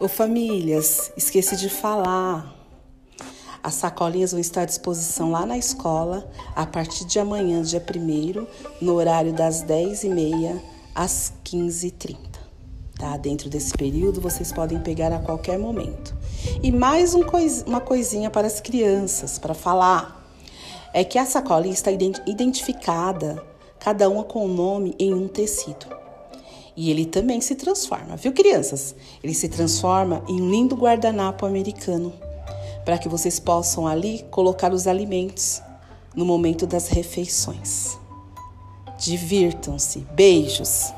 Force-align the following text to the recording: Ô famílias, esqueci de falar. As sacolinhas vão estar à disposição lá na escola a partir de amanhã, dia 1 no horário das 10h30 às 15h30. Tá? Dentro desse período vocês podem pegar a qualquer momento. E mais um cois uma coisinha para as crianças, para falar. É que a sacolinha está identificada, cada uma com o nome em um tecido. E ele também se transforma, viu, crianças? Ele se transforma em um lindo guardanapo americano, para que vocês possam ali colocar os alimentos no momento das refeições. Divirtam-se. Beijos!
Ô 0.00 0.06
famílias, 0.06 1.10
esqueci 1.16 1.56
de 1.56 1.68
falar. 1.68 2.54
As 3.60 3.74
sacolinhas 3.74 4.30
vão 4.30 4.40
estar 4.40 4.62
à 4.62 4.64
disposição 4.64 5.32
lá 5.32 5.44
na 5.44 5.58
escola 5.58 6.30
a 6.54 6.64
partir 6.64 7.04
de 7.04 7.18
amanhã, 7.18 7.60
dia 7.62 7.82
1 7.82 8.46
no 8.80 8.94
horário 8.94 9.32
das 9.32 9.64
10h30 9.64 10.60
às 10.94 11.32
15h30. 11.44 12.16
Tá? 12.96 13.16
Dentro 13.16 13.50
desse 13.50 13.72
período 13.72 14.20
vocês 14.20 14.52
podem 14.52 14.78
pegar 14.78 15.12
a 15.12 15.18
qualquer 15.18 15.58
momento. 15.58 16.14
E 16.62 16.70
mais 16.70 17.12
um 17.12 17.24
cois 17.24 17.64
uma 17.66 17.80
coisinha 17.80 18.30
para 18.30 18.46
as 18.46 18.60
crianças, 18.60 19.36
para 19.36 19.52
falar. 19.52 20.32
É 20.94 21.02
que 21.02 21.18
a 21.18 21.26
sacolinha 21.26 21.74
está 21.74 21.90
identificada, 21.90 23.44
cada 23.80 24.08
uma 24.08 24.22
com 24.22 24.44
o 24.44 24.48
nome 24.48 24.94
em 24.96 25.12
um 25.12 25.26
tecido. 25.26 26.07
E 26.80 26.92
ele 26.92 27.04
também 27.04 27.40
se 27.40 27.56
transforma, 27.56 28.14
viu, 28.14 28.32
crianças? 28.32 28.94
Ele 29.20 29.34
se 29.34 29.48
transforma 29.48 30.22
em 30.28 30.40
um 30.40 30.48
lindo 30.48 30.76
guardanapo 30.76 31.44
americano, 31.44 32.12
para 32.84 32.96
que 32.96 33.08
vocês 33.08 33.40
possam 33.40 33.84
ali 33.84 34.24
colocar 34.30 34.72
os 34.72 34.86
alimentos 34.86 35.60
no 36.14 36.24
momento 36.24 36.68
das 36.68 36.86
refeições. 36.86 37.98
Divirtam-se. 38.96 40.06
Beijos! 40.12 40.92